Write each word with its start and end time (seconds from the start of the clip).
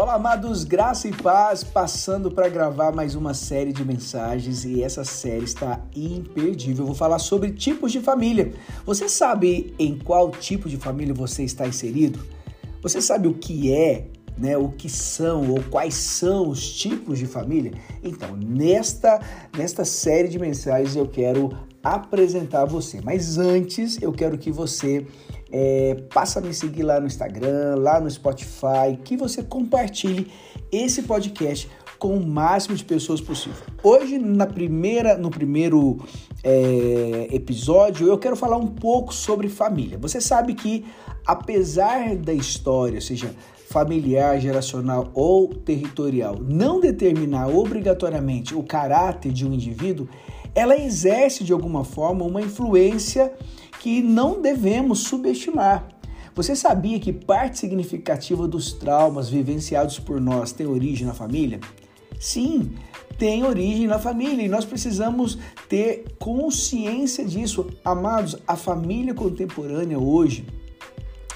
Olá, 0.00 0.14
amados, 0.14 0.64
graça 0.64 1.08
e 1.08 1.12
paz, 1.12 1.62
passando 1.62 2.30
para 2.30 2.48
gravar 2.48 2.90
mais 2.90 3.14
uma 3.14 3.34
série 3.34 3.70
de 3.70 3.84
mensagens 3.84 4.64
e 4.64 4.82
essa 4.82 5.04
série 5.04 5.44
está 5.44 5.78
imperdível. 5.94 6.84
Eu 6.84 6.86
vou 6.86 6.94
falar 6.94 7.18
sobre 7.18 7.50
tipos 7.50 7.92
de 7.92 8.00
família. 8.00 8.50
Você 8.86 9.10
sabe 9.10 9.74
em 9.78 9.98
qual 9.98 10.30
tipo 10.30 10.70
de 10.70 10.78
família 10.78 11.12
você 11.12 11.42
está 11.42 11.68
inserido? 11.68 12.18
Você 12.80 13.02
sabe 13.02 13.28
o 13.28 13.34
que 13.34 13.74
é, 13.74 14.06
né, 14.38 14.56
o 14.56 14.70
que 14.70 14.88
são 14.88 15.50
ou 15.50 15.62
quais 15.64 15.96
são 15.96 16.48
os 16.48 16.66
tipos 16.72 17.18
de 17.18 17.26
família? 17.26 17.72
Então, 18.02 18.34
nesta 18.34 19.20
nesta 19.54 19.84
série 19.84 20.28
de 20.28 20.38
mensagens 20.38 20.96
eu 20.96 21.06
quero 21.06 21.50
apresentar 21.82 22.64
você. 22.64 23.02
Mas 23.02 23.36
antes, 23.36 24.00
eu 24.00 24.12
quero 24.12 24.38
que 24.38 24.50
você 24.50 25.06
é, 25.52 25.94
passa 26.12 26.38
a 26.38 26.42
me 26.42 26.54
seguir 26.54 26.82
lá 26.82 27.00
no 27.00 27.06
Instagram, 27.06 27.76
lá 27.76 28.00
no 28.00 28.10
Spotify, 28.10 28.96
que 29.04 29.16
você 29.16 29.42
compartilhe 29.42 30.30
esse 30.70 31.02
podcast 31.02 31.68
com 31.98 32.16
o 32.16 32.26
máximo 32.26 32.74
de 32.74 32.84
pessoas 32.84 33.20
possível. 33.20 33.62
Hoje, 33.82 34.18
na 34.18 34.46
primeira, 34.46 35.18
no 35.18 35.30
primeiro 35.30 35.98
é, 36.42 37.28
episódio, 37.30 38.08
eu 38.08 38.18
quero 38.18 38.34
falar 38.34 38.56
um 38.56 38.68
pouco 38.68 39.12
sobre 39.12 39.48
família. 39.48 39.98
Você 39.98 40.20
sabe 40.20 40.54
que, 40.54 40.84
apesar 41.26 42.16
da 42.16 42.32
história, 42.32 43.00
seja 43.00 43.34
familiar, 43.68 44.40
geracional 44.40 45.10
ou 45.14 45.48
territorial, 45.48 46.36
não 46.40 46.80
determinar 46.80 47.48
obrigatoriamente 47.48 48.54
o 48.54 48.62
caráter 48.62 49.30
de 49.30 49.46
um 49.46 49.52
indivíduo, 49.52 50.08
ela 50.54 50.76
exerce 50.76 51.44
de 51.44 51.52
alguma 51.52 51.84
forma 51.84 52.24
uma 52.24 52.40
influência 52.40 53.32
que 53.80 54.02
não 54.02 54.40
devemos 54.40 55.00
subestimar. 55.00 55.88
Você 56.34 56.54
sabia 56.54 57.00
que 57.00 57.12
parte 57.12 57.58
significativa 57.58 58.46
dos 58.46 58.72
traumas 58.72 59.28
vivenciados 59.28 59.98
por 59.98 60.20
nós 60.20 60.52
tem 60.52 60.66
origem 60.66 61.06
na 61.06 61.14
família? 61.14 61.58
Sim, 62.20 62.74
tem 63.18 63.42
origem 63.42 63.86
na 63.86 63.98
família 63.98 64.44
e 64.44 64.48
nós 64.48 64.66
precisamos 64.66 65.38
ter 65.68 66.04
consciência 66.18 67.24
disso. 67.24 67.66
Amados, 67.82 68.36
a 68.46 68.54
família 68.54 69.14
contemporânea 69.14 69.98
hoje 69.98 70.46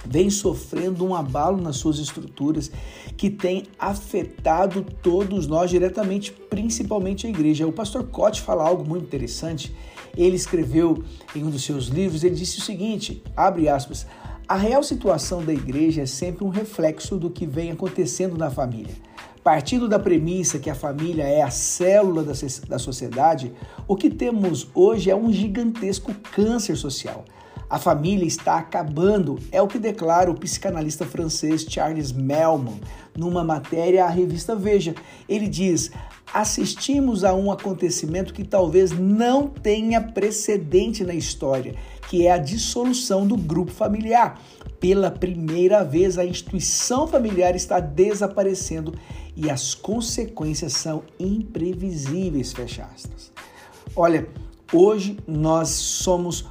vem 0.07 0.29
sofrendo 0.29 1.03
um 1.03 1.15
abalo 1.15 1.61
nas 1.61 1.77
suas 1.77 1.99
estruturas 1.99 2.71
que 3.17 3.31
tem 3.31 3.65
afetado 3.79 4.85
todos 5.03 5.47
nós 5.47 5.71
diretamente, 5.71 6.31
principalmente 6.31 7.27
a 7.27 7.31
igreja. 7.31 7.67
O 7.67 7.73
pastor 7.73 8.05
Cote 8.05 8.43
fala 8.43 8.69
algo 8.69 8.87
muito 8.87 9.05
interessante. 9.05 9.75
Ele 10.17 10.37
escreveu 10.37 11.03
em 11.35 11.45
um 11.45 11.51
dos 11.51 11.65
seus 11.65 11.87
livros, 11.87 12.25
ele 12.25 12.35
disse 12.35 12.59
o 12.59 12.63
seguinte, 12.63 13.23
abre 13.37 13.69
aspas, 13.69 14.07
a 14.47 14.57
real 14.57 14.83
situação 14.83 15.43
da 15.43 15.53
igreja 15.53 16.03
é 16.03 16.07
sempre 16.07 16.45
um 16.45 16.51
reflexo 16.51 17.17
do 17.17 17.31
que 17.31 17.47
vem 17.47 17.71
acontecendo 17.71 18.37
na 18.37 18.51
família. 18.51 18.95
Partindo 19.43 19.89
da 19.89 19.99
premissa 19.99 20.59
que 20.59 20.71
a 20.71 20.75
família 20.75 21.25
é 21.25 21.43
a 21.43 21.51
célula 21.51 22.25
da 22.69 22.79
sociedade, 22.79 23.53
o 23.87 23.97
que 23.97 24.11
temos 24.11 24.69
hoje 24.75 25.11
é 25.11 25.17
um 25.17 25.33
gigantesco 25.33 26.15
câncer 26.33 26.77
social. 26.77 27.25
A 27.69 27.79
família 27.79 28.27
está 28.27 28.59
acabando, 28.59 29.39
é 29.51 29.61
o 29.61 29.67
que 29.67 29.79
declara 29.79 30.31
o 30.31 30.39
psicanalista 30.39 31.05
francês 31.05 31.67
Charles 31.69 32.13
Melman 32.13 32.81
numa 33.17 33.43
matéria 33.43 34.05
à 34.05 34.09
revista 34.09 34.55
Veja. 34.55 34.95
Ele 35.29 35.49
diz: 35.49 35.91
assistimos 36.35 37.23
a 37.23 37.33
um 37.33 37.53
acontecimento 37.53 38.35
que 38.35 38.43
talvez 38.43 38.91
não 38.91 39.47
tenha 39.47 40.01
precedente 40.01 41.05
na 41.05 41.15
história, 41.15 41.77
que 42.11 42.27
é 42.27 42.33
a 42.33 42.39
dissolução 42.39 43.25
do 43.25 43.37
grupo 43.37 43.71
familiar. 43.71 44.41
Pela 44.81 45.13
primeira 45.13 45.85
vez, 45.85 46.19
a 46.19 46.27
instituição 46.27 47.07
familiar 47.07 47.55
está 47.55 47.79
desaparecendo 47.79 48.93
e 49.37 49.49
as 49.49 49.75
consequências 49.75 50.73
são 50.73 51.05
imprevisíveis. 51.21 52.53
Fecha 52.53 52.85
aspas. 52.93 53.33
Olha, 53.95 54.29
hoje 54.73 55.17
nós 55.29 55.69
somos 55.69 56.45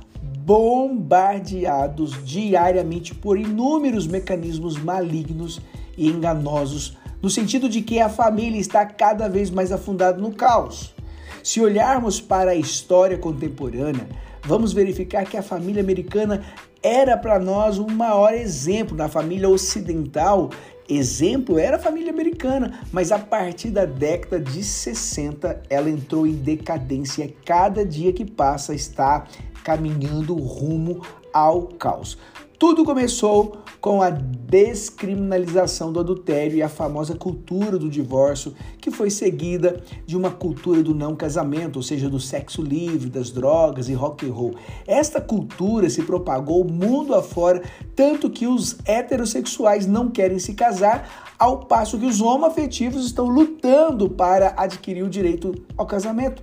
bombardeados 0.45 2.23
diariamente 2.23 3.13
por 3.13 3.37
inúmeros 3.37 4.07
mecanismos 4.07 4.77
malignos 4.77 5.59
e 5.97 6.07
enganosos, 6.07 6.97
no 7.23 7.29
sentido 7.29 7.69
de 7.69 7.81
que 7.81 8.01
a 8.01 8.09
família 8.09 8.59
está 8.59 8.85
cada 8.85 9.29
vez 9.29 9.49
mais 9.49 9.71
afundada 9.71 10.17
no 10.17 10.33
caos. 10.33 10.93
Se 11.41 11.61
olharmos 11.61 12.19
para 12.19 12.51
a 12.51 12.55
história 12.55 13.17
contemporânea, 13.17 14.09
vamos 14.43 14.73
verificar 14.73 15.25
que 15.25 15.37
a 15.37 15.41
família 15.41 15.81
americana 15.81 16.43
era 16.83 17.17
para 17.17 17.39
nós 17.39 17.77
o 17.77 17.87
maior 17.87 18.33
exemplo. 18.33 18.97
Na 18.97 19.07
família 19.07 19.47
ocidental, 19.47 20.49
exemplo 20.87 21.57
era 21.57 21.77
a 21.77 21.79
família 21.79 22.11
americana, 22.11 22.81
mas 22.91 23.09
a 23.09 23.19
partir 23.19 23.69
da 23.69 23.85
década 23.85 24.37
de 24.37 24.61
60 24.61 25.63
ela 25.69 25.89
entrou 25.89 26.27
em 26.27 26.33
decadência. 26.33 27.33
Cada 27.45 27.85
dia 27.85 28.11
que 28.11 28.25
passa 28.25 28.75
está 28.75 29.25
caminhando 29.63 30.35
rumo 30.35 31.01
ao 31.31 31.67
caos. 31.67 32.17
Tudo 32.59 32.85
começou 32.85 33.57
com 33.81 34.01
a 34.01 34.09
descriminalização 34.09 35.91
do 35.91 35.99
adultério 35.99 36.55
e 36.55 36.61
a 36.61 36.69
famosa 36.69 37.15
cultura 37.15 37.77
do 37.77 37.89
divórcio, 37.89 38.53
que 38.79 38.89
foi 38.89 39.09
seguida 39.09 39.83
de 40.05 40.15
uma 40.15 40.31
cultura 40.31 40.81
do 40.81 40.95
não 40.95 41.15
casamento, 41.15 41.77
ou 41.77 41.83
seja, 41.83 42.09
do 42.09 42.19
sexo 42.19 42.61
livre, 42.61 43.09
das 43.09 43.29
drogas 43.31 43.89
e 43.89 43.93
rock 43.93 44.25
and 44.25 44.31
roll. 44.31 44.55
Esta 44.87 45.19
cultura 45.19 45.89
se 45.89 46.03
propagou 46.03 46.63
mundo 46.63 47.13
afora, 47.13 47.61
tanto 47.95 48.29
que 48.29 48.47
os 48.47 48.77
heterossexuais 48.85 49.85
não 49.85 50.09
querem 50.09 50.39
se 50.39 50.53
casar, 50.53 51.33
ao 51.37 51.65
passo 51.65 51.99
que 51.99 52.05
os 52.05 52.21
homoafetivos 52.21 53.05
estão 53.05 53.25
lutando 53.27 54.09
para 54.09 54.53
adquirir 54.55 55.03
o 55.03 55.09
direito 55.09 55.53
ao 55.75 55.85
casamento 55.85 56.41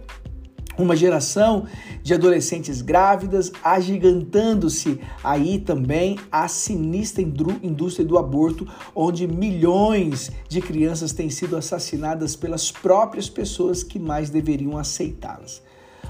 uma 0.82 0.96
geração 0.96 1.66
de 2.02 2.14
adolescentes 2.14 2.82
grávidas, 2.82 3.52
agigantando-se 3.62 5.00
aí 5.22 5.58
também 5.58 6.18
a 6.30 6.48
sinistra 6.48 7.22
indústria 7.22 8.06
do 8.06 8.18
aborto, 8.18 8.66
onde 8.94 9.26
milhões 9.26 10.30
de 10.48 10.60
crianças 10.60 11.12
têm 11.12 11.30
sido 11.30 11.56
assassinadas 11.56 12.34
pelas 12.34 12.70
próprias 12.70 13.28
pessoas 13.28 13.82
que 13.82 13.98
mais 13.98 14.30
deveriam 14.30 14.78
aceitá-las. 14.78 15.62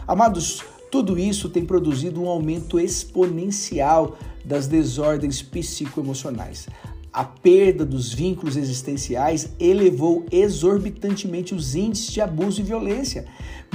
Amados, 0.06 0.62
tudo 0.90 1.18
isso 1.18 1.48
tem 1.48 1.64
produzido 1.64 2.20
um 2.22 2.28
aumento 2.28 2.80
exponencial 2.80 4.18
das 4.44 4.66
desordens 4.66 5.40
psicoemocionais. 5.40 6.66
A 7.12 7.24
perda 7.24 7.84
dos 7.84 8.12
vínculos 8.12 8.56
existenciais 8.56 9.50
elevou 9.58 10.24
exorbitantemente 10.30 11.54
os 11.54 11.74
índices 11.74 12.12
de 12.12 12.20
abuso 12.20 12.60
e 12.60 12.64
violência. 12.64 13.26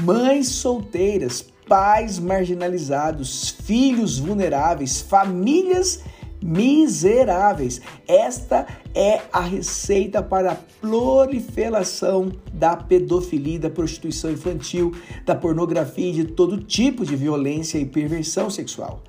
Mães 0.02 0.48
solteiras, 0.48 1.46
pais 1.68 2.18
marginalizados, 2.18 3.50
filhos 3.50 4.20
vulneráveis, 4.20 5.02
famílias 5.02 6.02
miseráveis. 6.42 7.82
Esta 8.08 8.66
é 8.94 9.22
a 9.34 9.42
receita 9.42 10.24
para 10.24 10.54
a 10.54 10.58
proliferação 10.80 12.32
da 12.54 12.78
pedofilia, 12.78 13.60
da 13.60 13.70
prostituição 13.70 14.32
infantil, 14.32 14.94
da 15.26 15.36
pornografia 15.36 16.10
e 16.10 16.14
de 16.14 16.26
todo 16.26 16.64
tipo 16.64 17.06
de 17.06 17.16
violência 17.18 17.78
e 17.78 17.86
perversão 17.86 18.50
sexual. 18.50 19.04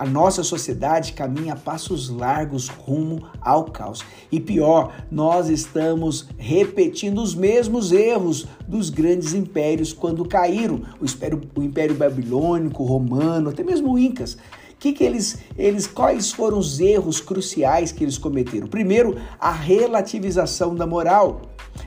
A 0.00 0.06
nossa 0.06 0.42
sociedade 0.42 1.12
caminha 1.12 1.52
a 1.52 1.56
passos 1.56 2.08
largos 2.08 2.68
rumo 2.68 3.22
ao 3.38 3.64
caos. 3.64 4.02
E 4.32 4.40
pior, 4.40 4.94
nós 5.10 5.50
estamos 5.50 6.26
repetindo 6.38 7.20
os 7.20 7.34
mesmos 7.34 7.92
erros 7.92 8.46
dos 8.66 8.88
grandes 8.88 9.34
impérios 9.34 9.92
quando 9.92 10.24
caíram 10.24 10.80
o 10.98 11.04
Império, 11.04 11.42
o 11.54 11.62
império 11.62 11.94
Babilônico, 11.94 12.82
Romano, 12.82 13.50
até 13.50 13.62
mesmo 13.62 13.92
o 13.92 13.98
Incas. 13.98 14.38
Que 14.80 14.94
que 14.94 15.04
eles, 15.04 15.36
eles, 15.58 15.86
quais 15.86 16.32
foram 16.32 16.58
os 16.58 16.80
erros 16.80 17.20
cruciais 17.20 17.92
que 17.92 18.02
eles 18.02 18.16
cometeram? 18.16 18.66
Primeiro, 18.66 19.14
a 19.38 19.52
relativização 19.52 20.74
da 20.74 20.86
moral. 20.86 21.42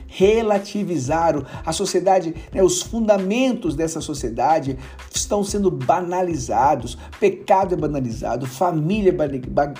Relativizaram 0.06 1.44
a 1.66 1.72
sociedade, 1.72 2.34
né, 2.52 2.62
os 2.62 2.80
fundamentos 2.80 3.74
dessa 3.74 4.00
sociedade 4.00 4.78
estão 5.12 5.42
sendo 5.42 5.72
banalizados, 5.72 6.96
pecado 7.18 7.74
é 7.74 7.76
banalizado, 7.76 8.46
família 8.46 9.12
é, 9.12 9.34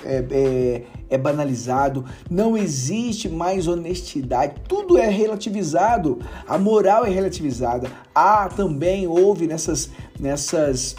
é, 0.04 0.26
é, 0.30 0.82
é 1.08 1.16
banalizado, 1.16 2.04
não 2.28 2.56
existe 2.56 3.28
mais 3.28 3.68
honestidade, 3.68 4.56
tudo 4.68 4.98
é 4.98 5.08
relativizado, 5.08 6.18
a 6.48 6.58
moral 6.58 7.06
é 7.06 7.10
relativizada. 7.10 7.88
Há 8.12 8.48
também, 8.48 9.06
houve 9.06 9.46
nessas, 9.46 9.90
nessas 10.18 10.96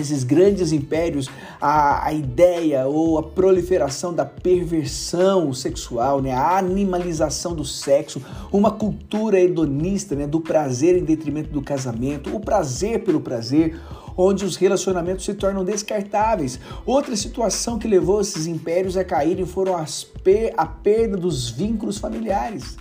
esses 0.00 0.24
grandes 0.24 0.72
impérios, 0.72 1.28
a, 1.60 2.06
a 2.06 2.12
ideia 2.12 2.86
ou 2.86 3.18
a 3.18 3.22
proliferação 3.22 4.12
da 4.12 4.24
perversão 4.24 5.52
sexual, 5.52 6.20
né? 6.20 6.32
a 6.32 6.58
animalização 6.58 7.54
do 7.54 7.64
sexo, 7.64 8.22
uma 8.50 8.70
cultura 8.70 9.40
hedonista 9.40 10.14
né? 10.14 10.26
do 10.26 10.40
prazer 10.40 10.96
em 10.96 11.04
detrimento 11.04 11.50
do 11.50 11.62
casamento, 11.62 12.34
o 12.34 12.40
prazer 12.40 13.04
pelo 13.04 13.20
prazer, 13.20 13.78
onde 14.16 14.44
os 14.44 14.56
relacionamentos 14.56 15.24
se 15.24 15.34
tornam 15.34 15.64
descartáveis. 15.64 16.58
Outra 16.84 17.16
situação 17.16 17.78
que 17.78 17.88
levou 17.88 18.20
esses 18.20 18.46
impérios 18.46 18.96
a 18.96 19.04
caírem 19.04 19.46
foram 19.46 19.76
as 19.76 20.04
per 20.04 20.52
a 20.56 20.66
perda 20.66 21.16
dos 21.16 21.48
vínculos 21.50 21.98
familiares. 21.98 22.76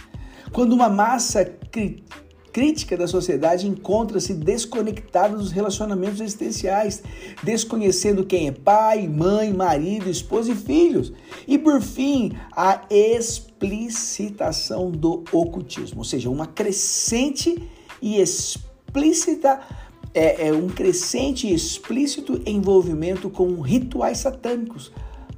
Quando 0.51 0.73
uma 0.73 0.89
massa 0.89 1.45
cri 1.45 2.03
crítica 2.59 2.97
da 2.97 3.07
sociedade 3.07 3.65
encontra-se 3.65 4.33
desconectada 4.33 5.37
dos 5.37 5.49
relacionamentos 5.49 6.19
existenciais, 6.19 7.01
desconhecendo 7.41 8.25
quem 8.25 8.49
é 8.49 8.51
pai, 8.51 9.07
mãe, 9.07 9.53
marido, 9.53 10.09
esposa 10.09 10.51
e 10.51 10.55
filhos. 10.55 11.13
E 11.47 11.57
por 11.57 11.81
fim, 11.81 12.33
a 12.51 12.81
explicitação 12.89 14.91
do 14.91 15.23
ocultismo, 15.31 15.99
ou 15.99 16.03
seja, 16.03 16.29
uma 16.29 16.47
crescente 16.47 17.63
e 18.01 18.19
explícita 18.19 19.61
é, 20.13 20.49
é 20.49 20.53
um 20.53 20.67
crescente 20.67 21.47
e 21.47 21.53
explícito 21.53 22.41
envolvimento 22.45 23.29
com 23.29 23.61
rituais 23.61 24.17
satânicos, 24.17 24.91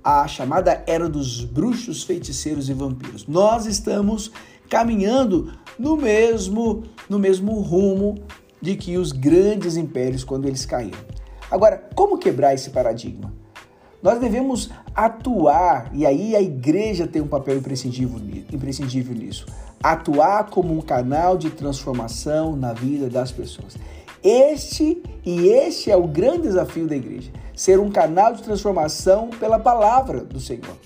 a 0.04 0.28
chamada 0.28 0.84
era 0.88 1.08
dos 1.08 1.46
bruxos, 1.46 2.02
feiticeiros 2.02 2.68
e 2.68 2.74
vampiros. 2.74 3.28
Nós 3.28 3.68
estamos 3.68 4.32
caminhando 4.72 5.52
no 5.78 5.98
mesmo 5.98 6.84
no 7.10 7.20
mesmo 7.20 7.60
rumo 7.60 8.16
de 8.62 8.78
que 8.78 8.98
os 8.98 9.12
grandes 9.12 9.76
impérios 9.76 10.24
quando 10.24 10.48
eles 10.48 10.66
caíram. 10.66 11.00
Agora, 11.52 11.90
como 11.94 12.18
quebrar 12.18 12.54
esse 12.54 12.70
paradigma? 12.70 13.34
Nós 14.02 14.18
devemos 14.20 14.70
atuar, 14.96 15.92
e 15.94 16.06
aí 16.06 16.36
a 16.36 16.42
igreja 16.42 17.06
tem 17.06 17.22
um 17.22 17.28
papel 17.28 17.58
imprescindível, 17.58 18.20
imprescindível 18.52 19.14
nisso. 19.14 19.46
Atuar 19.84 20.50
como 20.50 20.74
um 20.74 20.82
canal 20.82 21.38
de 21.38 21.50
transformação 21.50 22.56
na 22.56 22.72
vida 22.72 23.10
das 23.10 23.32
pessoas. 23.32 23.76
Este 24.24 25.04
e 25.26 25.50
este 25.50 25.92
é 25.92 25.98
o 25.98 26.08
grande 26.08 26.44
desafio 26.44 26.88
da 26.88 26.96
igreja: 26.96 27.30
ser 27.54 27.78
um 27.80 27.92
canal 27.92 28.34
de 28.34 28.42
transformação 28.42 29.30
pela 29.32 29.60
palavra 29.60 30.22
do 30.24 30.40
Senhor. 30.40 30.78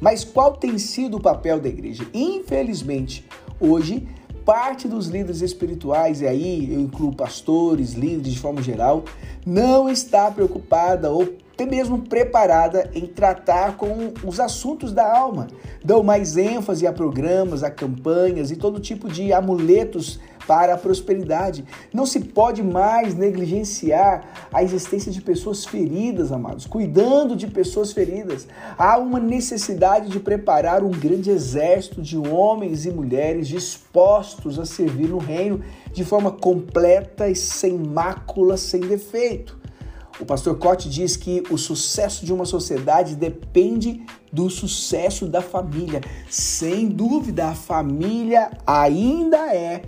Mas 0.00 0.24
qual 0.24 0.52
tem 0.52 0.78
sido 0.78 1.16
o 1.16 1.20
papel 1.20 1.60
da 1.60 1.68
igreja? 1.68 2.06
Infelizmente, 2.12 3.24
hoje, 3.60 4.06
parte 4.44 4.86
dos 4.86 5.06
líderes 5.06 5.40
espirituais, 5.40 6.20
e 6.20 6.26
aí 6.26 6.72
eu 6.72 6.80
incluo 6.80 7.14
pastores, 7.14 7.92
líderes 7.92 8.34
de 8.34 8.38
forma 8.38 8.62
geral, 8.62 9.04
não 9.46 9.88
está 9.88 10.30
preocupada 10.30 11.10
ou 11.10 11.36
até 11.54 11.64
mesmo 11.64 12.02
preparada 12.02 12.90
em 12.92 13.06
tratar 13.06 13.76
com 13.76 14.12
os 14.24 14.40
assuntos 14.40 14.92
da 14.92 15.16
alma. 15.16 15.46
Dão 15.84 16.02
mais 16.02 16.36
ênfase 16.36 16.84
a 16.84 16.92
programas, 16.92 17.62
a 17.62 17.70
campanhas 17.70 18.50
e 18.50 18.56
todo 18.56 18.80
tipo 18.80 19.08
de 19.08 19.32
amuletos 19.32 20.18
para 20.48 20.74
a 20.74 20.76
prosperidade. 20.76 21.64
Não 21.92 22.04
se 22.04 22.20
pode 22.20 22.60
mais 22.60 23.14
negligenciar 23.14 24.48
a 24.52 24.64
existência 24.64 25.12
de 25.12 25.22
pessoas 25.22 25.64
feridas, 25.64 26.32
amados, 26.32 26.66
cuidando 26.66 27.36
de 27.36 27.46
pessoas 27.46 27.92
feridas. 27.92 28.48
Há 28.76 28.98
uma 28.98 29.20
necessidade 29.20 30.08
de 30.10 30.18
preparar 30.18 30.82
um 30.82 30.90
grande 30.90 31.30
exército 31.30 32.02
de 32.02 32.18
homens 32.18 32.84
e 32.84 32.90
mulheres 32.90 33.46
dispostos 33.46 34.58
a 34.58 34.64
servir 34.64 35.08
no 35.08 35.18
reino 35.18 35.60
de 35.92 36.04
forma 36.04 36.32
completa 36.32 37.28
e 37.28 37.36
sem 37.36 37.78
mácula, 37.78 38.56
sem 38.56 38.80
defeito. 38.80 39.63
O 40.20 40.24
pastor 40.24 40.56
Cote 40.58 40.88
diz 40.88 41.16
que 41.16 41.42
o 41.50 41.58
sucesso 41.58 42.24
de 42.24 42.32
uma 42.32 42.44
sociedade 42.44 43.16
depende 43.16 44.04
do 44.32 44.48
sucesso 44.48 45.26
da 45.26 45.42
família. 45.42 46.00
Sem 46.30 46.88
dúvida, 46.88 47.48
a 47.48 47.54
família 47.54 48.50
ainda 48.64 49.52
é 49.52 49.82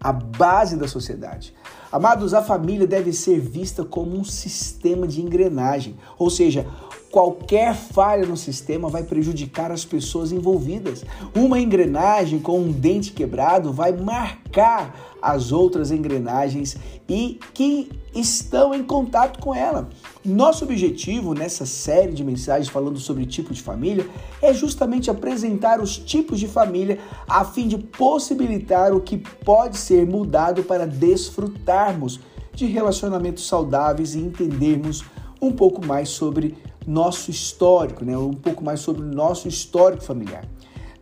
a 0.00 0.12
base 0.12 0.76
da 0.76 0.86
sociedade. 0.86 1.52
Amados, 1.90 2.32
a 2.32 2.42
família 2.42 2.86
deve 2.86 3.12
ser 3.12 3.38
vista 3.40 3.84
como 3.84 4.16
um 4.16 4.24
sistema 4.24 5.06
de 5.06 5.20
engrenagem, 5.20 5.96
ou 6.18 6.30
seja, 6.30 6.66
qualquer 7.12 7.74
falha 7.74 8.26
no 8.26 8.38
sistema 8.38 8.88
vai 8.88 9.02
prejudicar 9.02 9.70
as 9.70 9.84
pessoas 9.84 10.32
envolvidas. 10.32 11.04
Uma 11.36 11.60
engrenagem 11.60 12.40
com 12.40 12.58
um 12.58 12.72
dente 12.72 13.12
quebrado 13.12 13.70
vai 13.70 13.92
marcar 13.92 15.12
as 15.20 15.52
outras 15.52 15.90
engrenagens 15.90 16.74
e 17.06 17.38
que 17.52 17.90
estão 18.14 18.74
em 18.74 18.82
contato 18.82 19.40
com 19.40 19.54
ela. 19.54 19.90
Nosso 20.24 20.64
objetivo 20.64 21.34
nessa 21.34 21.66
série 21.66 22.12
de 22.12 22.24
mensagens 22.24 22.70
falando 22.70 22.98
sobre 22.98 23.26
tipo 23.26 23.52
de 23.52 23.60
família 23.60 24.08
é 24.40 24.54
justamente 24.54 25.10
apresentar 25.10 25.82
os 25.82 25.98
tipos 25.98 26.40
de 26.40 26.48
família 26.48 26.98
a 27.28 27.44
fim 27.44 27.68
de 27.68 27.76
possibilitar 27.76 28.94
o 28.94 29.02
que 29.02 29.18
pode 29.18 29.76
ser 29.76 30.06
mudado 30.06 30.62
para 30.62 30.86
desfrutarmos 30.86 32.18
de 32.54 32.64
relacionamentos 32.64 33.46
saudáveis 33.46 34.14
e 34.14 34.18
entendermos 34.18 35.04
um 35.40 35.52
pouco 35.52 35.84
mais 35.84 36.08
sobre 36.08 36.54
nosso 36.86 37.30
histórico, 37.30 38.04
né? 38.04 38.16
um 38.16 38.34
pouco 38.34 38.64
mais 38.64 38.80
sobre 38.80 39.02
o 39.02 39.06
nosso 39.06 39.48
histórico 39.48 40.02
familiar. 40.02 40.44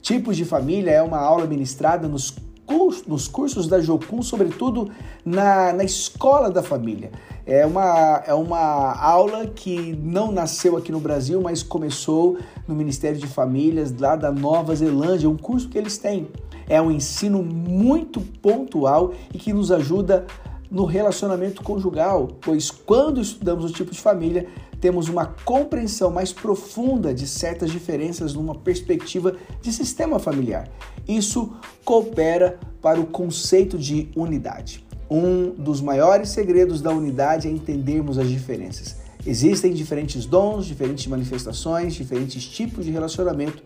Tipos 0.00 0.36
de 0.36 0.44
família 0.44 0.90
é 0.90 1.02
uma 1.02 1.18
aula 1.18 1.46
ministrada 1.46 2.08
nos 2.08 2.34
cursos, 2.70 3.06
nos 3.06 3.26
cursos 3.26 3.66
da 3.66 3.80
Jocum, 3.80 4.22
sobretudo 4.22 4.90
na, 5.24 5.72
na 5.72 5.82
escola 5.82 6.50
da 6.50 6.62
família. 6.62 7.10
É 7.44 7.66
uma, 7.66 8.22
é 8.24 8.32
uma 8.32 8.94
aula 8.94 9.46
que 9.48 9.98
não 10.00 10.30
nasceu 10.30 10.76
aqui 10.76 10.92
no 10.92 11.00
Brasil, 11.00 11.40
mas 11.40 11.62
começou 11.62 12.38
no 12.68 12.74
Ministério 12.74 13.18
de 13.18 13.26
Famílias 13.26 13.92
lá 13.98 14.14
da 14.14 14.30
Nova 14.30 14.74
Zelândia, 14.74 15.28
um 15.28 15.36
curso 15.36 15.68
que 15.68 15.76
eles 15.76 15.98
têm. 15.98 16.28
É 16.68 16.80
um 16.80 16.92
ensino 16.92 17.42
muito 17.42 18.20
pontual 18.20 19.12
e 19.34 19.38
que 19.38 19.52
nos 19.52 19.72
ajuda 19.72 20.24
no 20.70 20.84
relacionamento 20.84 21.64
conjugal, 21.64 22.28
pois 22.40 22.70
quando 22.70 23.20
estudamos 23.20 23.64
o 23.64 23.72
tipo 23.72 23.90
de 23.90 24.00
família, 24.00 24.46
temos 24.80 25.08
uma 25.08 25.26
compreensão 25.44 26.10
mais 26.10 26.32
profunda 26.32 27.12
de 27.12 27.26
certas 27.26 27.70
diferenças 27.70 28.34
numa 28.34 28.54
perspectiva 28.54 29.36
de 29.60 29.72
sistema 29.72 30.18
familiar. 30.18 30.68
Isso 31.06 31.52
coopera 31.84 32.58
para 32.80 33.00
o 33.00 33.06
conceito 33.06 33.78
de 33.78 34.08
unidade. 34.16 34.84
Um 35.10 35.50
dos 35.50 35.80
maiores 35.80 36.30
segredos 36.30 36.80
da 36.80 36.90
unidade 36.90 37.48
é 37.48 37.50
entendermos 37.50 38.18
as 38.18 38.28
diferenças. 38.28 38.96
Existem 39.26 39.72
diferentes 39.72 40.24
dons, 40.24 40.64
diferentes 40.64 41.06
manifestações, 41.06 41.94
diferentes 41.94 42.44
tipos 42.44 42.86
de 42.86 42.90
relacionamento, 42.90 43.62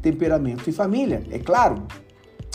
temperamento 0.00 0.68
e 0.68 0.72
família, 0.72 1.22
é 1.30 1.38
claro. 1.38 1.82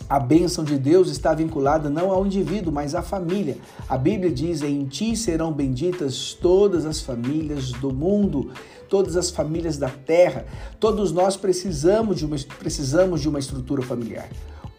A 0.10 0.20
bênção 0.20 0.64
de 0.64 0.78
Deus 0.78 1.10
está 1.10 1.34
vinculada 1.34 1.90
não 1.90 2.12
ao 2.12 2.26
indivíduo, 2.26 2.72
mas 2.72 2.96
à 2.96 3.02
família. 3.02 3.58
A 3.90 3.98
Bíblia 3.98 4.32
diz: 4.32 4.62
Em 4.62 4.86
ti 4.86 5.18
serão 5.18 5.52
benditas 5.52 6.34
todas 6.34 6.86
as 6.86 7.02
famílias 7.02 7.72
do 7.74 7.94
mundo, 7.94 8.52
todas 8.88 9.18
as 9.18 9.30
famílias 9.30 9.78
da 9.78 9.90
terra. 9.90 10.46
Todos 10.80 11.12
nós 11.12 11.36
precisamos 11.36 12.18
de 12.18 12.26
uma, 12.26 12.38
precisamos 12.58 13.22
de 13.22 13.28
uma 13.28 13.40
estrutura 13.40 13.82
familiar. 13.82 14.30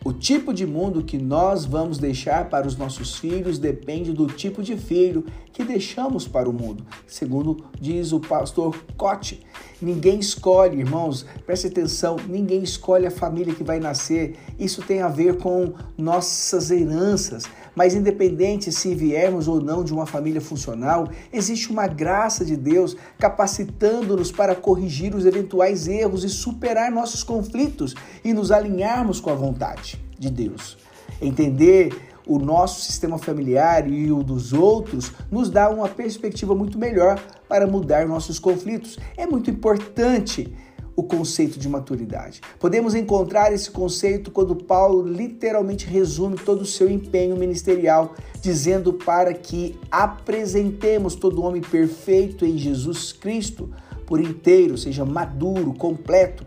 O 0.05 0.13
tipo 0.13 0.55
de 0.55 0.65
mundo 0.65 1.03
que 1.03 1.19
nós 1.19 1.65
vamos 1.65 1.99
deixar 1.99 2.49
para 2.49 2.67
os 2.67 2.77
nossos 2.77 3.17
filhos 3.17 3.59
depende 3.59 4.13
do 4.13 4.27
tipo 4.27 4.63
de 4.63 4.77
filho 4.77 5.25
que 5.53 5.65
deixamos 5.65 6.27
para 6.27 6.49
o 6.49 6.53
mundo, 6.53 6.87
segundo 7.05 7.65
diz 7.81 8.13
o 8.13 8.21
pastor 8.21 8.77
Cote. 8.97 9.41
Ninguém 9.83 10.19
escolhe, 10.19 10.79
irmãos, 10.79 11.27
preste 11.45 11.67
atenção, 11.67 12.17
ninguém 12.29 12.63
escolhe 12.63 13.07
a 13.07 13.11
família 13.11 13.55
que 13.55 13.65
vai 13.65 13.81
nascer. 13.81 14.37
Isso 14.59 14.83
tem 14.83 15.03
a 15.03 15.09
ver 15.09 15.37
com 15.39 15.73
nossas 15.97 16.71
heranças. 16.71 17.45
Mas 17.79 17.95
independente 17.95 18.73
se 18.73 18.93
viermos 18.93 19.47
ou 19.47 19.61
não 19.61 19.85
de 19.85 19.93
uma 19.93 20.05
família 20.05 20.41
funcional, 20.41 21.09
existe 21.33 21.71
uma 21.71 21.87
graça 21.87 22.45
de 22.45 22.57
Deus 22.57 22.97
capacitando-nos 23.17 24.33
para 24.33 24.53
corrigir 24.57 25.15
os 25.15 25.25
eventuais 25.25 25.87
erros 25.87 26.25
e 26.25 26.29
superar 26.29 26.91
nossos 26.91 27.23
conflitos 27.23 27.95
e 28.25 28.35
nos 28.35 28.51
alinharmos 28.51 29.21
com 29.21 29.31
a 29.31 29.35
vontade 29.37 29.97
de 30.19 30.29
Deus. 30.29 30.77
Entender 31.23 31.97
o 32.27 32.41
nosso 32.41 32.81
sistema 32.81 33.17
familiar 33.17 33.89
e 33.89 34.11
o 34.11 34.25
dos 34.25 34.53
outros 34.53 35.13
nos 35.31 35.49
dá 35.49 35.71
uma 35.71 35.89
perspectiva 35.89 36.57
muito 36.57 36.77
melhor 36.81 37.23
para 37.49 37.65
mudar 37.65 38.09
nossos 38.09 38.41
conflitos. 38.41 38.99
É 39.17 39.25
muito 39.25 39.51
importante 39.51 40.53
o 40.99 41.03
conceito 41.05 41.61
de 41.61 41.69
maturidade. 41.69 42.41
Podemos 42.59 42.93
encontrar 42.93 43.53
esse 43.53 43.71
conceito 43.71 44.33
quando 44.33 44.57
Paulo 44.57 45.07
literalmente 45.07 45.87
resume 45.87 46.35
todo 46.35 46.63
o 46.63 46.67
seu 46.67 46.91
empenho 46.91 47.37
ministerial, 47.37 48.17
dizendo 48.43 48.93
para 48.93 49.33
que 49.33 49.79
apresentemos 49.93 51.15
todo 51.15 51.45
homem 51.45 51.63
perfeito 51.63 52.45
em 52.45 52.59
Jesus 52.59 53.13
Cristo 53.13 53.73
por 54.09 54.21
inteiro, 54.21 54.77
seja 54.77 55.05
maduro, 55.05 55.73
completo. 55.73 56.45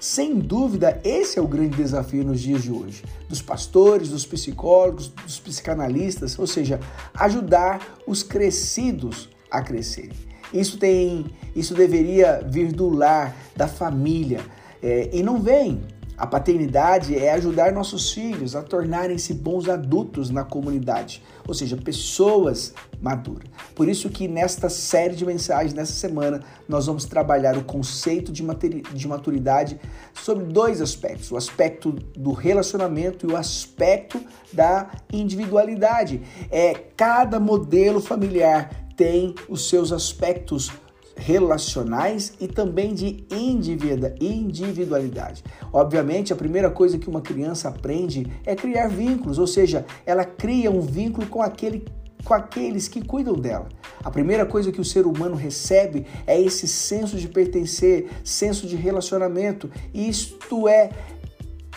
Sem 0.00 0.36
dúvida, 0.40 1.00
esse 1.04 1.38
é 1.38 1.42
o 1.42 1.46
grande 1.46 1.76
desafio 1.76 2.24
nos 2.24 2.40
dias 2.40 2.64
de 2.64 2.72
hoje, 2.72 3.04
dos 3.28 3.40
pastores, 3.40 4.08
dos 4.08 4.26
psicólogos, 4.26 5.06
dos 5.06 5.38
psicanalistas, 5.38 6.36
ou 6.40 6.46
seja, 6.48 6.80
ajudar 7.14 8.00
os 8.04 8.24
crescidos 8.24 9.28
a 9.48 9.62
crescerem. 9.62 10.31
Isso 10.52 10.76
tem, 10.78 11.26
isso 11.54 11.74
deveria 11.74 12.42
vir 12.46 12.72
do 12.72 12.88
lar, 12.88 13.34
da 13.56 13.66
família, 13.66 14.40
é, 14.82 15.10
e 15.12 15.22
não 15.22 15.40
vem. 15.40 15.80
A 16.16 16.26
paternidade 16.26 17.16
é 17.16 17.32
ajudar 17.32 17.72
nossos 17.72 18.12
filhos 18.12 18.54
a 18.54 18.62
tornarem-se 18.62 19.34
bons 19.34 19.68
adultos 19.68 20.30
na 20.30 20.44
comunidade, 20.44 21.22
ou 21.48 21.54
seja, 21.54 21.76
pessoas 21.76 22.74
maduras. 23.00 23.48
Por 23.74 23.88
isso 23.88 24.08
que 24.08 24.28
nesta 24.28 24.68
série 24.68 25.16
de 25.16 25.26
mensagens, 25.26 25.74
nessa 25.74 25.94
semana, 25.94 26.40
nós 26.68 26.86
vamos 26.86 27.06
trabalhar 27.06 27.56
o 27.56 27.64
conceito 27.64 28.30
de 28.30 29.08
maturidade 29.08 29.80
sobre 30.14 30.44
dois 30.44 30.80
aspectos: 30.80 31.32
o 31.32 31.36
aspecto 31.36 31.90
do 31.90 32.30
relacionamento 32.30 33.26
e 33.26 33.32
o 33.32 33.36
aspecto 33.36 34.20
da 34.52 34.90
individualidade. 35.12 36.22
É 36.50 36.74
cada 36.96 37.40
modelo 37.40 38.00
familiar 38.00 38.81
tem 38.96 39.34
os 39.48 39.68
seus 39.68 39.92
aspectos 39.92 40.70
relacionais 41.16 42.32
e 42.40 42.48
também 42.48 42.94
de 42.94 43.24
individualidade. 43.30 45.44
Obviamente, 45.72 46.32
a 46.32 46.36
primeira 46.36 46.70
coisa 46.70 46.98
que 46.98 47.08
uma 47.08 47.20
criança 47.20 47.68
aprende 47.68 48.26
é 48.44 48.54
criar 48.54 48.88
vínculos, 48.88 49.38
ou 49.38 49.46
seja, 49.46 49.84
ela 50.06 50.24
cria 50.24 50.70
um 50.70 50.80
vínculo 50.80 51.26
com 51.26 51.42
aquele 51.42 51.84
com 52.24 52.34
aqueles 52.34 52.86
que 52.86 53.04
cuidam 53.04 53.34
dela. 53.34 53.68
A 54.04 54.08
primeira 54.08 54.46
coisa 54.46 54.70
que 54.70 54.80
o 54.80 54.84
ser 54.84 55.06
humano 55.06 55.34
recebe 55.34 56.06
é 56.24 56.40
esse 56.40 56.68
senso 56.68 57.16
de 57.16 57.26
pertencer, 57.26 58.08
senso 58.22 58.68
de 58.68 58.76
relacionamento. 58.76 59.68
Isto 59.92 60.68
é 60.68 60.90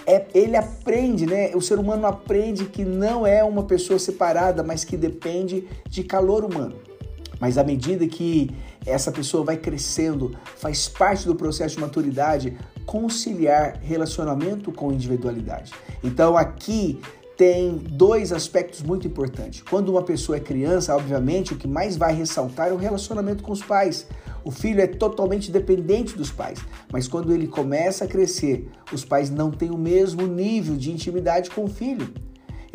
é, 0.07 0.27
ele 0.35 0.55
aprende, 0.55 1.25
né? 1.25 1.51
O 1.55 1.61
ser 1.61 1.79
humano 1.79 2.05
aprende 2.05 2.65
que 2.65 2.85
não 2.85 3.25
é 3.25 3.43
uma 3.43 3.63
pessoa 3.63 3.97
separada, 3.97 4.61
mas 4.61 4.83
que 4.83 4.95
depende 4.95 5.67
de 5.89 6.03
calor 6.03 6.45
humano. 6.45 6.75
Mas 7.39 7.57
à 7.57 7.63
medida 7.63 8.07
que 8.07 8.51
essa 8.85 9.11
pessoa 9.11 9.43
vai 9.43 9.57
crescendo, 9.57 10.35
faz 10.57 10.87
parte 10.87 11.25
do 11.25 11.35
processo 11.35 11.75
de 11.75 11.81
maturidade 11.81 12.57
conciliar 12.85 13.79
relacionamento 13.81 14.71
com 14.71 14.91
individualidade. 14.91 15.73
Então 16.03 16.37
aqui 16.37 16.99
tem 17.37 17.77
dois 17.77 18.31
aspectos 18.31 18.81
muito 18.81 19.07
importantes. 19.07 19.61
Quando 19.61 19.89
uma 19.89 20.01
pessoa 20.01 20.37
é 20.37 20.39
criança, 20.39 20.95
obviamente, 20.95 21.53
o 21.53 21.57
que 21.57 21.67
mais 21.67 21.97
vai 21.97 22.13
ressaltar 22.13 22.69
é 22.69 22.73
o 22.73 22.77
relacionamento 22.77 23.43
com 23.43 23.51
os 23.51 23.61
pais. 23.61 24.07
O 24.43 24.51
filho 24.51 24.79
é 24.79 24.87
totalmente 24.87 25.51
dependente 25.51 26.15
dos 26.15 26.31
pais, 26.31 26.59
mas 26.91 27.07
quando 27.07 27.33
ele 27.33 27.47
começa 27.47 28.05
a 28.05 28.07
crescer, 28.07 28.69
os 28.93 29.03
pais 29.03 29.29
não 29.29 29.51
têm 29.51 29.71
o 29.71 29.77
mesmo 29.77 30.27
nível 30.27 30.77
de 30.77 30.91
intimidade 30.91 31.49
com 31.49 31.65
o 31.65 31.67
filho. 31.67 32.07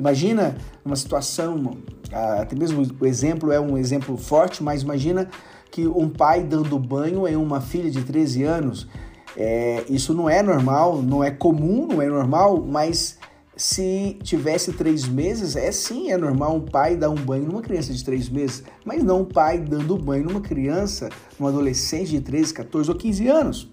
Imagina 0.00 0.56
uma 0.82 0.96
situação, 0.96 1.76
ah, 2.10 2.40
até 2.40 2.56
mesmo 2.56 2.82
o 2.98 3.06
exemplo 3.06 3.52
é 3.52 3.60
um 3.60 3.76
exemplo 3.76 4.16
forte, 4.16 4.62
mas 4.62 4.80
imagina 4.80 5.28
que 5.70 5.86
um 5.86 6.08
pai 6.08 6.42
dando 6.42 6.78
banho 6.78 7.28
em 7.28 7.36
uma 7.36 7.60
filha 7.60 7.90
de 7.90 8.02
13 8.02 8.42
anos. 8.44 8.88
É, 9.36 9.84
isso 9.90 10.14
não 10.14 10.28
é 10.28 10.42
normal, 10.42 11.02
não 11.02 11.22
é 11.22 11.30
comum, 11.30 11.86
não 11.86 12.00
é 12.00 12.08
normal, 12.08 12.64
mas 12.66 13.18
se 13.54 14.16
tivesse 14.22 14.72
três 14.72 15.06
meses, 15.06 15.54
é 15.54 15.70
sim, 15.70 16.10
é 16.10 16.16
normal 16.16 16.56
um 16.56 16.62
pai 16.62 16.96
dar 16.96 17.10
um 17.10 17.14
banho 17.14 17.44
numa 17.44 17.60
criança 17.60 17.92
de 17.92 18.02
três 18.02 18.30
meses, 18.30 18.64
mas 18.86 19.04
não 19.04 19.20
um 19.20 19.24
pai 19.26 19.58
dando 19.58 19.98
banho 19.98 20.24
numa 20.24 20.40
criança, 20.40 21.10
num 21.38 21.46
adolescente 21.46 22.08
de 22.08 22.22
13, 22.22 22.54
14 22.54 22.90
ou 22.90 22.96
15 22.96 23.28
anos. 23.28 23.70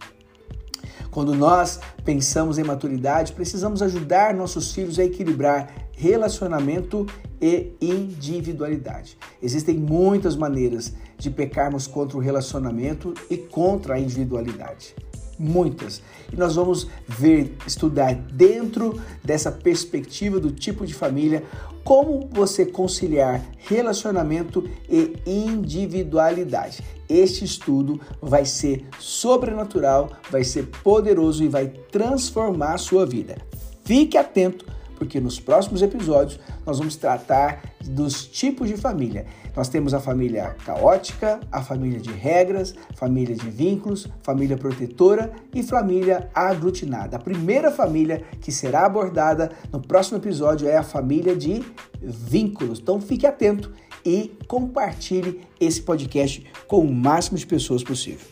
Quando 1.10 1.34
nós 1.34 1.80
pensamos 2.04 2.60
em 2.60 2.64
maturidade, 2.66 3.32
precisamos 3.32 3.82
ajudar 3.82 4.34
nossos 4.34 4.74
filhos 4.74 5.00
a 5.00 5.06
equilibrar 5.06 5.87
relacionamento 5.98 7.08
e 7.42 7.74
individualidade. 7.82 9.18
Existem 9.42 9.76
muitas 9.76 10.36
maneiras 10.36 10.94
de 11.18 11.32
pecarmos 11.32 11.88
contra 11.88 12.16
o 12.16 12.22
relacionamento 12.22 13.16
e 13.30 13.36
contra 13.36 13.96
a 13.96 14.00
individualidade. 14.00 14.96
Muitas. 15.40 16.02
E 16.32 16.36
nós 16.36 16.56
vamos 16.56 16.88
ver, 17.08 17.56
estudar 17.66 18.14
dentro 18.14 19.00
dessa 19.24 19.52
perspectiva 19.52 20.40
do 20.40 20.52
tipo 20.52 20.86
de 20.86 20.94
família, 20.94 21.44
como 21.84 22.28
você 22.32 22.66
conciliar 22.66 23.44
relacionamento 23.58 24.68
e 24.88 25.14
individualidade. 25.26 26.84
Este 27.10 27.44
estudo 27.44 28.00
vai 28.22 28.46
ser 28.46 28.86
sobrenatural, 29.00 30.12
vai 30.30 30.44
ser 30.44 30.68
poderoso 30.84 31.44
e 31.44 31.48
vai 31.48 31.68
transformar 31.92 32.74
a 32.74 32.78
sua 32.78 33.06
vida. 33.06 33.38
Fique 33.84 34.18
atento 34.18 34.77
porque 34.98 35.20
nos 35.20 35.40
próximos 35.40 35.82
episódios 35.82 36.40
nós 36.66 36.80
vamos 36.80 36.96
tratar 36.96 37.62
dos 37.86 38.26
tipos 38.26 38.68
de 38.68 38.76
família. 38.76 39.26
Nós 39.56 39.70
temos 39.70 39.94
a 39.94 40.00
família 40.00 40.56
caótica, 40.66 41.40
a 41.52 41.62
família 41.62 42.00
de 42.00 42.12
regras, 42.12 42.76
família 42.96 43.36
de 43.36 43.50
vínculos, 43.50 44.08
família 44.22 44.58
protetora 44.58 45.32
e 45.54 45.64
família 45.64 46.30
aglutinada. 46.34 47.18
A 47.18 47.20
primeira 47.20 47.72
família 47.72 48.24
que 48.42 48.52
será 48.52 48.86
abordada 48.86 49.52
no 49.72 49.82
próximo 49.82 50.18
episódio 50.18 50.68
é 50.68 50.76
a 50.76 50.84
família 50.84 51.36
de 51.36 51.64
vínculos. 52.02 52.80
Então 52.80 53.00
fique 53.00 53.26
atento 53.26 53.72
e 54.06 54.38
compartilhe 54.48 55.42
esse 55.60 55.82
podcast 55.82 56.46
com 56.68 56.80
o 56.80 56.94
máximo 56.94 57.38
de 57.38 57.46
pessoas 57.46 57.84
possível. 57.84 58.26